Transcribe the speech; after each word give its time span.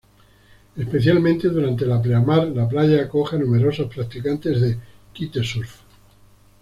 Especialmente 0.77 1.47
durante 1.49 1.85
la 1.85 2.01
pleamar, 2.01 2.47
la 2.47 2.67
playa 2.67 3.03
acoge 3.03 3.35
a 3.35 3.39
numerosos 3.39 3.85
practicantes 3.87 4.59
de 4.59 4.79
kitesurf. 5.13 5.81